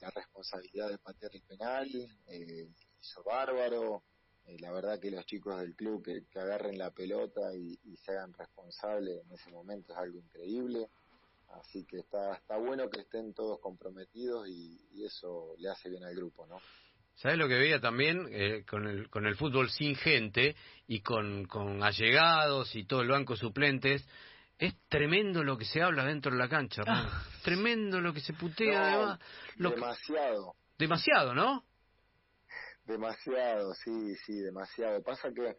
la 0.00 0.10
responsabilidad 0.10 0.90
de 0.90 0.98
patear 0.98 1.30
el 1.34 1.42
penal, 1.42 1.88
eh, 2.26 2.68
hizo 3.00 3.22
bárbaro. 3.24 4.02
Eh, 4.46 4.56
la 4.60 4.72
verdad 4.72 5.00
que 5.00 5.10
los 5.10 5.24
chicos 5.26 5.58
del 5.58 5.74
club 5.74 6.02
que, 6.04 6.22
agarren 6.38 6.78
la 6.78 6.90
pelota 6.90 7.54
y, 7.54 7.78
se 7.96 8.12
hagan 8.12 8.32
responsables 8.34 9.24
en 9.24 9.32
ese 9.32 9.50
momento 9.50 9.92
es 9.92 9.98
algo 9.98 10.18
increíble. 10.18 10.88
Así 11.60 11.84
que 11.84 11.98
está, 11.98 12.34
está 12.34 12.56
bueno 12.56 12.90
que 12.90 13.02
estén 13.02 13.32
todos 13.32 13.60
comprometidos 13.60 14.48
y, 14.48 14.80
eso 15.04 15.54
le 15.58 15.68
hace 15.68 15.90
bien 15.90 16.04
al 16.04 16.14
grupo, 16.14 16.46
¿no? 16.46 16.58
¿Sabes 17.14 17.38
lo 17.38 17.46
que 17.46 17.54
veía 17.54 17.80
también 17.80 18.26
eh, 18.30 18.64
con, 18.68 18.86
el, 18.88 19.08
con 19.08 19.26
el 19.26 19.36
fútbol 19.36 19.70
sin 19.70 19.94
gente 19.94 20.56
y 20.88 21.00
con, 21.00 21.44
con 21.44 21.82
allegados 21.82 22.74
y 22.74 22.84
todo 22.84 23.02
el 23.02 23.08
banco 23.08 23.36
suplentes? 23.36 24.04
Es 24.58 24.74
tremendo 24.88 25.44
lo 25.44 25.56
que 25.58 25.64
se 25.64 25.82
habla 25.82 26.04
dentro 26.04 26.32
de 26.32 26.38
la 26.38 26.48
cancha, 26.48 26.82
ah. 26.86 27.22
Tremendo 27.42 28.00
lo 28.00 28.12
que 28.12 28.20
se 28.20 28.32
putea, 28.32 29.18
demasiado. 29.56 30.54
Demasiado, 30.78 31.34
¿no? 31.34 31.64
Demasiado, 32.84 33.72
sí, 33.74 34.14
sí, 34.26 34.40
demasiado. 34.40 35.02
Pasa 35.02 35.32
que, 35.32 35.56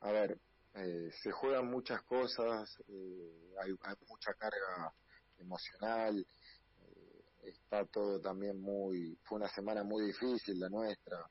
a 0.00 0.10
ver, 0.10 0.38
eh, 0.74 1.10
se 1.22 1.30
juegan 1.30 1.70
muchas 1.70 2.02
cosas, 2.02 2.68
eh, 2.88 3.54
hay, 3.62 3.72
mucha 4.08 4.32
carga 4.34 4.92
emocional, 5.38 6.18
eh, 6.18 7.24
está 7.44 7.84
todo 7.86 8.20
también 8.20 8.58
muy, 8.58 9.18
fue 9.24 9.38
una 9.38 9.48
semana 9.48 9.84
muy 9.84 10.06
difícil 10.06 10.58
la 10.58 10.68
nuestra, 10.68 11.28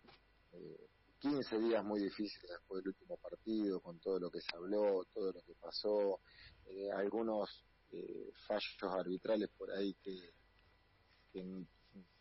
15 1.20 1.60
días 1.60 1.84
muy 1.84 2.02
difíciles 2.02 2.50
después 2.50 2.84
del 2.84 2.90
último 2.90 3.18
partido, 3.18 3.80
con 3.82 4.00
todo 4.00 4.20
lo 4.20 4.30
que 4.30 4.42
se 4.42 4.56
habló, 4.56 5.04
todo 5.12 5.32
lo 5.32 5.42
que 5.42 5.54
pasó, 5.56 6.20
algunos 6.96 7.66
fallos 8.48 8.94
arbitrales 8.98 9.50
por 9.58 9.72
ahí 9.72 9.96
que 9.96 10.32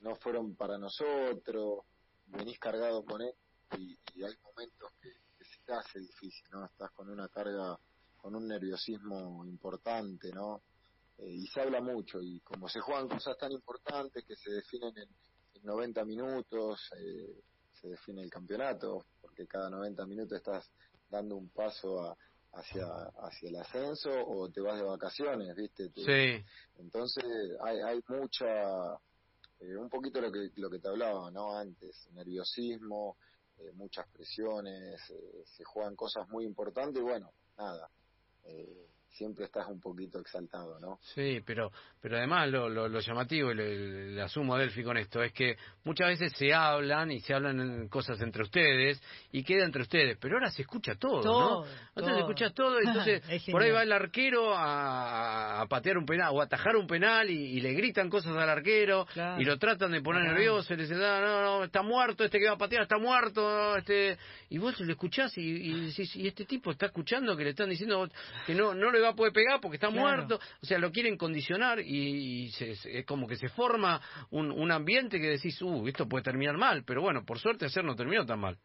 no 0.00 0.16
fueron 0.16 0.54
para 0.56 0.78
nosotros, 0.78 1.84
venís 2.26 2.58
cargado 2.58 3.04
con 3.04 3.22
él 3.22 3.34
y, 3.78 3.96
hay 4.22 4.34
momentos 4.42 4.92
que, 5.00 5.10
se 5.44 5.60
te 5.66 5.72
hace 5.74 6.00
difícil, 6.00 6.46
¿no? 6.52 6.64
Estás 6.64 6.90
con 6.92 7.10
una 7.10 7.28
carga, 7.28 7.78
con 8.16 8.34
un 8.34 8.48
nerviosismo 8.48 9.44
importante, 9.44 10.30
¿no? 10.32 10.62
Eh, 11.18 11.28
y 11.28 11.46
se 11.48 11.60
habla 11.60 11.80
mucho 11.80 12.20
y 12.22 12.40
como 12.40 12.68
se 12.68 12.80
juegan 12.80 13.08
cosas 13.08 13.36
tan 13.36 13.52
importantes 13.52 14.24
que 14.24 14.36
se 14.36 14.50
definen 14.50 14.96
en, 14.96 15.08
90 15.62 16.04
minutos, 16.04 16.90
eh, 16.98 17.40
se 17.72 17.88
define 17.88 18.22
el 18.22 18.28
campeonato, 18.28 19.06
porque 19.22 19.46
cada 19.46 19.70
90 19.70 20.04
minutos 20.04 20.36
estás 20.36 20.70
dando 21.08 21.36
un 21.36 21.48
paso 21.48 22.14
hacia 22.52 22.86
hacia 23.22 23.48
el 23.48 23.56
ascenso 23.56 24.10
o 24.10 24.50
te 24.50 24.60
vas 24.60 24.76
de 24.78 24.84
vacaciones, 24.84 25.56
¿viste? 25.56 25.90
sí. 25.94 26.44
Entonces 26.76 27.24
hay, 27.62 27.78
hay 27.80 28.04
mucha 28.08 28.98
eh, 29.64 29.76
un 29.76 29.88
poquito 29.88 30.20
lo 30.20 30.30
que, 30.30 30.50
lo 30.56 30.70
que 30.70 30.78
te 30.78 30.88
hablaba, 30.88 31.30
¿no? 31.30 31.56
Antes, 31.56 32.08
nerviosismo, 32.12 33.16
eh, 33.58 33.72
muchas 33.72 34.06
presiones, 34.08 35.00
eh, 35.10 35.42
se 35.44 35.64
juegan 35.64 35.96
cosas 35.96 36.28
muy 36.28 36.44
importantes 36.44 37.02
bueno, 37.02 37.32
nada, 37.56 37.88
siempre 39.14 39.44
estás 39.44 39.66
un 39.68 39.80
poquito 39.80 40.18
exaltado, 40.18 40.78
¿no? 40.80 40.98
Sí, 41.14 41.40
pero 41.46 41.70
pero 42.00 42.18
además 42.18 42.50
lo, 42.50 42.68
lo, 42.68 43.00
llamativo 43.00 43.50
y 43.52 43.54
le, 43.54 44.20
asumo 44.20 44.54
a 44.54 44.58
Delphi 44.58 44.82
con 44.82 44.98
esto 44.98 45.22
es 45.22 45.32
que 45.32 45.56
muchas 45.84 46.08
veces 46.08 46.32
se 46.36 46.52
hablan 46.52 47.10
y 47.10 47.20
se 47.20 47.32
hablan 47.32 47.88
cosas 47.88 48.20
entre 48.20 48.42
ustedes 48.42 49.02
y 49.32 49.42
queda 49.42 49.64
entre 49.64 49.82
ustedes, 49.82 50.18
pero 50.20 50.34
ahora 50.34 50.50
se 50.50 50.62
escucha 50.62 50.96
todo, 50.96 51.22
¿no? 51.22 51.64
Entonces 51.96 52.14
se 52.14 52.20
escucha 52.20 52.50
todo, 52.50 52.78
entonces 52.78 53.22
por 53.50 53.62
ahí 53.62 53.70
va 53.70 53.84
el 53.84 53.92
arquero 53.92 54.52
a, 54.54 55.64
patear 55.68 55.96
un 55.96 56.04
penal 56.04 56.30
o 56.32 56.40
a 56.40 56.44
atajar 56.44 56.76
un 56.76 56.86
penal 56.86 57.30
y, 57.30 57.60
le 57.60 57.72
gritan 57.72 58.10
cosas 58.10 58.36
al 58.36 58.50
arquero 58.50 59.06
y 59.38 59.44
lo 59.44 59.56
tratan 59.58 59.92
de 59.92 60.02
poner 60.02 60.24
nervioso 60.24 60.74
y 60.74 60.76
le 60.76 60.82
dicen, 60.82 60.98
no, 60.98 61.20
no, 61.20 61.42
no, 61.42 61.64
está 61.64 61.82
muerto, 61.82 62.24
este 62.24 62.38
que 62.38 62.46
va 62.46 62.54
a 62.54 62.58
patear 62.58 62.82
está 62.82 62.98
muerto, 62.98 63.76
este 63.76 64.18
y 64.50 64.58
vos 64.58 64.78
lo 64.80 64.92
escuchás 64.92 65.38
y, 65.38 65.42
y 65.42 65.86
decís, 65.86 66.14
y 66.16 66.26
este 66.26 66.44
tipo 66.44 66.72
está 66.72 66.86
escuchando 66.86 67.36
que 67.36 67.44
le 67.44 67.50
están 67.50 67.70
diciendo 67.70 68.08
que 68.46 68.54
no, 68.54 68.74
no 68.74 68.90
le 68.90 69.00
va 69.04 69.10
a 69.10 69.16
poder 69.16 69.32
pegar 69.32 69.60
porque 69.60 69.76
está 69.76 69.90
muerto, 69.90 70.38
o 70.62 70.66
sea, 70.66 70.78
lo 70.78 70.90
quieren 70.90 71.16
condicionar 71.16 71.80
y, 71.80 72.50
es 72.58 73.06
como 73.06 73.26
que 73.26 73.36
se 73.36 73.48
forma 73.48 74.00
un, 74.30 74.50
un 74.50 74.70
ambiente 74.70 75.20
que 75.20 75.28
decís, 75.28 75.60
uh, 75.62 75.86
esto 75.86 76.08
puede 76.08 76.24
terminar 76.24 76.56
mal, 76.56 76.84
pero 76.84 77.02
bueno, 77.02 77.24
por 77.24 77.38
suerte 77.38 77.66
ayer 77.66 77.84
no 77.84 77.94
terminó 77.94 78.24
tan 78.26 78.40
mal. 78.40 78.58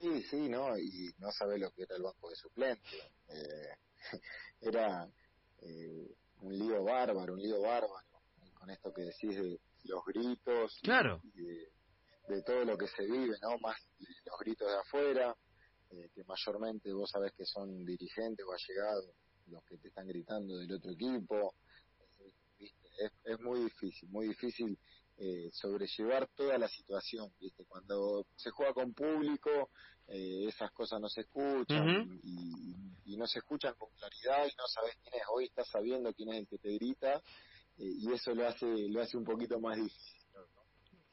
Sí, 0.00 0.22
sí, 0.24 0.48
¿no? 0.48 0.78
Y 0.78 1.14
no 1.18 1.32
sabe 1.32 1.58
lo 1.58 1.70
que 1.70 1.82
era 1.82 1.96
el 1.96 2.02
banco 2.02 2.28
de 2.28 2.36
suplentes. 2.36 3.02
Eh, 3.28 3.76
era 4.60 5.08
eh, 5.62 6.14
un 6.42 6.58
lío 6.58 6.84
bárbaro, 6.84 7.32
un 7.32 7.40
lío 7.40 7.60
bárbaro, 7.62 8.06
con 8.54 8.70
esto 8.70 8.92
que 8.92 9.02
decís 9.02 9.36
de 9.36 9.58
los 9.84 10.04
gritos. 10.04 10.78
Claro. 10.82 11.20
de, 11.34 12.42
todo 12.42 12.64
lo 12.64 12.76
que 12.76 12.88
se 12.88 13.04
vive, 13.04 13.36
¿no? 13.40 13.56
Más 13.58 13.76
los 14.24 14.38
gritos 14.40 14.68
de 14.68 14.78
afuera, 14.78 15.34
eh, 15.90 16.10
que 16.14 16.24
mayormente 16.24 16.92
vos 16.92 17.10
sabés 17.10 17.32
que 17.32 17.44
son 17.44 17.84
dirigentes 17.84 18.44
o 18.44 18.52
allegados, 18.52 19.10
los 19.46 19.64
que 19.64 19.78
te 19.78 19.88
están 19.88 20.06
gritando 20.06 20.56
del 20.58 20.72
otro 20.72 20.90
equipo. 20.90 21.54
Es, 22.58 23.12
es 23.24 23.40
muy 23.40 23.60
difícil, 23.60 24.08
muy 24.08 24.28
difícil 24.28 24.78
eh, 25.18 25.48
sobrellevar 25.52 26.28
toda 26.34 26.58
la 26.58 26.68
situación, 26.68 27.30
¿viste? 27.40 27.64
Cuando 27.66 28.26
se 28.34 28.50
juega 28.50 28.74
con 28.74 28.94
público, 28.94 29.70
eh, 30.08 30.46
esas 30.48 30.70
cosas 30.72 31.00
no 31.00 31.08
se 31.08 31.22
escuchan 31.22 32.20
y, 32.22 33.16
no 33.16 33.26
se 33.26 33.38
escuchan 33.38 33.72
con 33.78 33.88
claridad 33.94 34.44
y 34.44 34.54
no 34.56 34.66
sabes 34.66 34.94
quién 35.02 35.14
es. 35.14 35.22
Hoy 35.32 35.46
estás 35.46 35.68
sabiendo 35.70 36.12
quién 36.12 36.34
es 36.34 36.40
el 36.40 36.46
que 36.46 36.58
te 36.58 36.68
grita 36.74 37.22
y 37.78 38.12
eso 38.12 38.34
lo 38.34 38.46
hace, 38.46 38.66
lo 38.66 39.00
hace 39.00 39.16
un 39.16 39.24
poquito 39.24 39.58
más 39.58 39.76
difícil. 39.78 40.20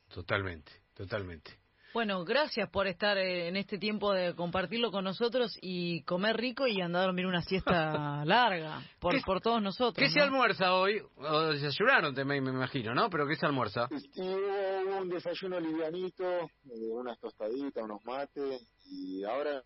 Totalmente, 0.09 0.71
totalmente. 0.93 1.62
Bueno, 1.93 2.25
gracias 2.25 2.67
por 2.71 2.87
estar 2.87 3.19
eh, 3.19 3.47
en 3.47 3.55
este 3.55 3.77
tiempo 3.77 4.13
de 4.13 4.33
compartirlo 4.33 4.89
con 4.91 5.03
nosotros 5.03 5.55
y 5.61 6.01
comer 6.05 6.35
rico 6.35 6.65
y 6.65 6.81
andar 6.81 7.03
a 7.03 7.05
dormir 7.05 7.27
una 7.27 7.43
siesta 7.43 8.25
larga 8.25 8.81
por, 8.99 9.13
por 9.23 9.41
todos 9.41 9.61
nosotros. 9.61 9.95
¿Qué 9.95 10.09
se 10.09 10.19
almuerza 10.19 10.73
hoy? 10.73 11.03
O 11.17 11.41
desayunaron, 11.51 12.15
me, 12.15 12.41
me 12.41 12.49
imagino, 12.49 12.95
¿no? 12.95 13.11
Pero 13.11 13.27
¿qué 13.27 13.35
se 13.35 13.45
almuerza? 13.45 13.87
Sí, 13.89 14.09
hubo 14.21 14.97
un 15.01 15.09
desayuno 15.09 15.59
livianito, 15.59 16.23
eh, 16.65 16.89
unas 16.91 17.19
tostaditas, 17.19 17.83
unos 17.83 18.03
mates 18.05 18.67
y 18.85 19.23
ahora, 19.23 19.61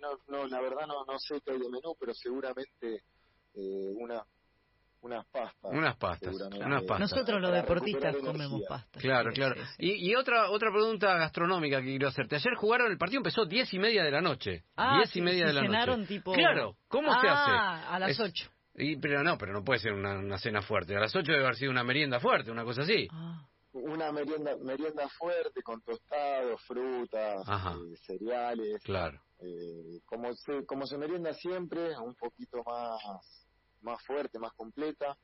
no, 0.00 0.08
no 0.28 0.46
la 0.46 0.62
verdad 0.62 0.86
no, 0.86 1.04
no 1.04 1.18
sé 1.18 1.42
qué 1.44 1.50
hay 1.50 1.58
de 1.58 1.68
menú, 1.68 1.94
pero 2.00 2.14
seguramente 2.14 3.02
eh, 3.54 3.92
una 3.98 4.24
unas 5.00 5.26
pastas. 5.26 5.72
Unas 5.72 5.96
pastas, 5.96 6.34
unas 6.34 6.82
pastas. 6.82 7.00
Nosotros 7.10 7.40
los 7.40 7.52
deportistas 7.52 8.16
comemos 8.16 8.62
pastas. 8.68 9.02
Claro, 9.02 9.30
claro. 9.32 9.56
Y, 9.78 10.10
y, 10.10 10.14
otra 10.14 10.50
otra 10.50 10.70
pregunta 10.70 11.16
gastronómica 11.16 11.80
que 11.80 11.86
quiero 11.86 12.08
hacerte. 12.08 12.36
Ayer 12.36 12.54
jugaron, 12.56 12.90
el 12.90 12.98
partido 12.98 13.20
empezó 13.20 13.44
diez 13.44 13.72
y 13.72 13.78
media 13.78 14.02
de 14.02 14.10
la 14.10 14.20
noche. 14.20 14.64
Ah, 14.76 14.96
diez 14.98 15.14
y 15.16 15.22
media 15.22 15.46
de 15.46 15.52
la 15.52 15.62
cenaron 15.62 16.06
tipo... 16.06 16.32
Claro, 16.32 16.76
¿cómo 16.88 17.10
se 17.20 17.28
hace? 17.28 17.50
Ah, 17.50 17.94
a 17.94 17.98
las 17.98 18.18
ocho. 18.18 18.50
Y, 18.74 18.96
pero 18.96 19.22
no, 19.22 19.38
pero 19.38 19.52
no 19.52 19.64
puede 19.64 19.80
ser 19.80 19.92
una, 19.92 20.38
cena 20.38 20.60
fuerte. 20.60 20.96
A 20.96 21.00
las 21.00 21.14
ocho 21.14 21.32
debe 21.32 21.44
haber 21.44 21.56
sido 21.56 21.70
una 21.70 21.84
merienda 21.84 22.20
fuerte, 22.20 22.50
una 22.50 22.64
cosa 22.64 22.82
así. 22.82 23.08
Ah. 23.10 23.46
Una 23.72 24.10
merienda 24.10 24.56
merienda 24.56 25.06
fuerte 25.18 25.62
con 25.62 25.82
tostados, 25.82 26.62
frutas, 26.62 27.46
eh, 27.46 27.96
cereales. 28.06 28.82
Claro. 28.82 29.20
Eh, 29.38 30.00
como 30.06 30.32
se 30.32 30.64
como 30.64 30.86
se 30.86 30.96
merienda 30.96 31.34
siempre, 31.34 31.94
un 31.98 32.14
poquito 32.14 32.62
más 32.64 33.45
más 33.82 34.02
fuerte, 34.04 34.38
más 34.38 34.52
completa. 34.52 35.16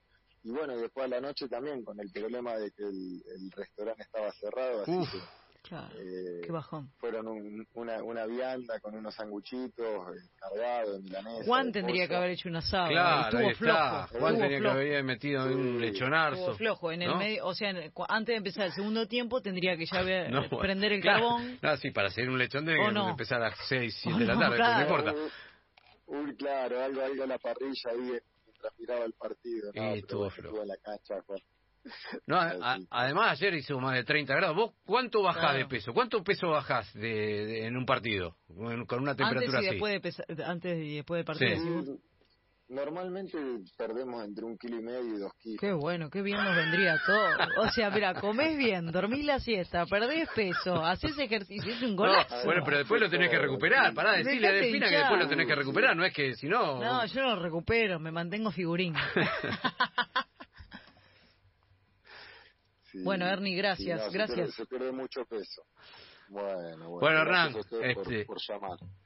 Y 0.44 0.50
bueno, 0.50 0.76
después 0.76 1.06
a 1.06 1.08
la 1.08 1.20
noche 1.20 1.48
también 1.48 1.84
con 1.84 1.98
el 2.00 2.10
problema 2.10 2.56
de 2.56 2.72
que 2.72 2.82
el, 2.82 3.50
restaurante 3.54 4.02
estaba 4.02 4.32
cerrado, 4.32 4.82
así 4.82 4.92
que 5.12 5.18
Claro, 5.62 5.94
eh, 5.96 6.40
qué 6.44 6.50
bajón. 6.50 6.90
Fueron 6.98 7.28
una, 7.74 8.02
una 8.02 8.26
vianda 8.26 8.80
con 8.80 8.96
unos 8.96 9.14
sanguchitos 9.14 9.78
eh, 9.78 10.28
cargados 10.36 10.96
de 10.96 11.02
milanesa. 11.02 11.44
Juan 11.44 11.70
tendría 11.70 12.08
que 12.08 12.16
haber 12.16 12.30
hecho 12.30 12.48
un 12.48 12.56
asado. 12.56 12.88
Claro, 12.88 13.38
estuvo 13.38 13.54
flojo. 13.54 14.18
Juan 14.18 14.38
tenía 14.38 14.60
que 14.60 14.68
haber 14.68 15.04
metido 15.04 15.46
en 15.46 15.58
un 15.58 15.80
lechonarzo. 15.80 16.40
Estuvo 16.40 16.56
flojo. 16.56 16.92
En 16.92 17.02
el 17.02 17.14
medio, 17.14 17.46
o 17.46 17.54
sea, 17.54 17.72
antes 18.08 18.32
de 18.32 18.36
empezar 18.36 18.66
el 18.66 18.72
segundo 18.72 19.06
tiempo 19.06 19.40
tendría 19.40 19.76
que 19.76 19.86
ya 19.86 20.02
prender 20.60 20.92
el 20.92 21.02
carbón. 21.02 21.58
No, 21.62 21.76
sí, 21.76 21.92
para 21.92 22.08
hacer 22.08 22.28
un 22.28 22.38
lechón 22.38 22.64
tenía 22.64 22.92
que 22.92 23.10
empezar 23.10 23.40
a 23.40 23.50
las 23.50 23.58
6, 23.68 23.98
7 24.02 24.18
de 24.18 24.26
la 24.26 24.38
tarde, 24.38 24.58
no 24.58 24.80
importa. 24.82 25.14
Uy, 26.06 26.34
claro, 26.36 26.82
algo, 26.82 27.02
algo 27.02 27.22
en 27.22 27.28
la 27.28 27.38
parrilla 27.38 27.90
ahí 27.90 28.18
miraba 28.78 29.04
el 29.04 29.12
partido. 29.12 29.70
No, 29.74 29.94
estuvo 29.94 30.30
flojo. 30.30 30.64
la 30.64 30.76
cancha, 30.76 31.22
No, 32.26 32.38
además 32.90 33.32
ayer 33.32 33.54
hizo 33.54 33.78
más 33.78 33.94
de 33.94 34.04
30 34.04 34.34
grados. 34.34 34.56
¿Vos 34.56 34.72
cuánto 34.84 35.22
bajás 35.22 35.56
de 35.56 35.66
peso? 35.66 35.92
¿Cuánto 35.92 36.22
peso 36.22 36.48
bajás 36.48 36.92
de, 36.94 37.66
en 37.66 37.76
un 37.76 37.84
partido 37.84 38.36
con 38.46 39.02
una 39.02 39.16
temperatura 39.16 39.58
antes 39.58 39.72
y 39.72 39.74
Después 39.74 40.26
de 40.28 40.44
antes 40.44 40.78
y 40.78 40.96
después 40.96 41.18
del 41.18 41.24
partido. 41.24 41.98
Normalmente 42.72 43.36
perdemos 43.76 44.24
entre 44.24 44.46
un 44.46 44.56
kilo 44.56 44.78
y 44.78 44.82
medio 44.82 45.14
y 45.14 45.18
dos 45.18 45.34
kilos. 45.34 45.60
Qué 45.60 45.74
bueno, 45.74 46.08
qué 46.08 46.22
bien 46.22 46.42
nos 46.42 46.56
vendría 46.56 46.98
todo. 47.04 47.62
O 47.62 47.68
sea, 47.68 47.90
mira, 47.90 48.14
comés 48.14 48.56
bien, 48.56 48.90
dormís 48.90 49.26
la 49.26 49.38
siesta, 49.40 49.84
perdés 49.84 50.26
peso, 50.34 50.82
haces 50.82 51.18
ejercicio, 51.18 51.70
es 51.70 51.82
un 51.82 51.94
golazo. 51.94 52.34
bueno, 52.46 52.62
pero 52.64 52.78
después 52.78 52.98
lo 52.98 53.10
tenés 53.10 53.28
que 53.28 53.38
recuperar. 53.38 53.92
Pará, 53.92 54.12
decirle 54.12 54.48
a 54.48 54.52
Delfina 54.52 54.88
que 54.88 54.96
después 54.96 55.20
lo 55.20 55.28
tenés 55.28 55.46
que 55.46 55.54
recuperar, 55.54 55.94
no 55.94 56.02
es 56.02 56.14
que 56.14 56.34
si 56.34 56.48
no... 56.48 56.80
No, 56.80 57.04
yo 57.04 57.20
lo 57.20 57.42
recupero, 57.42 58.00
me 58.00 58.10
mantengo 58.10 58.50
figurín. 58.50 58.94
bueno, 63.04 63.26
Ernie, 63.26 63.54
gracias, 63.54 64.10
gracias. 64.10 64.54
Se 64.54 64.64
pierde 64.64 64.92
mucho 64.92 65.26
peso. 65.26 65.62
Bueno, 66.32 66.88
bueno, 66.88 67.18
Hernán, 67.20 67.54
este, 67.82 68.26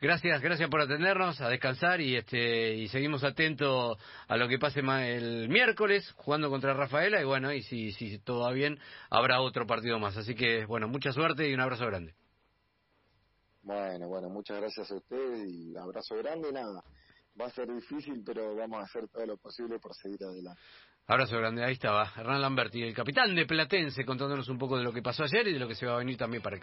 gracias, 0.00 0.40
gracias 0.40 0.70
por 0.70 0.80
atendernos, 0.80 1.40
a 1.40 1.48
descansar 1.48 2.00
y 2.00 2.14
este 2.14 2.74
y 2.74 2.86
seguimos 2.86 3.24
atentos 3.24 3.98
a 4.28 4.36
lo 4.36 4.46
que 4.46 4.60
pase 4.60 4.78
el 4.78 5.48
miércoles 5.48 6.08
jugando 6.18 6.50
contra 6.50 6.72
Rafaela 6.72 7.20
y 7.20 7.24
bueno, 7.24 7.52
y 7.52 7.62
si, 7.62 7.90
si 7.90 8.20
todo 8.20 8.42
va 8.42 8.52
bien, 8.52 8.78
habrá 9.10 9.40
otro 9.40 9.66
partido 9.66 9.98
más. 9.98 10.16
Así 10.16 10.36
que 10.36 10.66
bueno, 10.66 10.86
mucha 10.86 11.10
suerte 11.10 11.50
y 11.50 11.54
un 11.54 11.60
abrazo 11.60 11.86
grande. 11.86 12.14
Bueno, 13.62 14.06
bueno, 14.06 14.28
muchas 14.28 14.60
gracias 14.60 14.88
a 14.92 14.94
ustedes 14.94 15.50
y 15.50 15.76
abrazo 15.76 16.14
grande, 16.18 16.52
nada. 16.52 16.84
Va 17.40 17.46
a 17.46 17.50
ser 17.50 17.66
difícil, 17.74 18.22
pero 18.24 18.54
vamos 18.54 18.78
a 18.78 18.84
hacer 18.84 19.08
todo 19.08 19.26
lo 19.26 19.36
posible 19.36 19.80
por 19.80 19.92
seguir 19.96 20.22
adelante. 20.22 20.60
Abrazo 21.08 21.36
grande, 21.36 21.62
ahí 21.62 21.74
estaba 21.74 22.12
Hernán 22.16 22.42
Lamberti, 22.42 22.82
el 22.82 22.92
capitán 22.92 23.32
de 23.32 23.46
Platense, 23.46 24.04
contándonos 24.04 24.48
un 24.48 24.58
poco 24.58 24.76
de 24.76 24.82
lo 24.82 24.92
que 24.92 25.02
pasó 25.02 25.22
ayer 25.22 25.46
y 25.46 25.52
de 25.52 25.60
lo 25.60 25.68
que 25.68 25.76
se 25.76 25.86
va 25.86 25.94
a 25.94 25.98
venir 25.98 26.16
también 26.16 26.42
para 26.42 26.54
el 26.54 26.54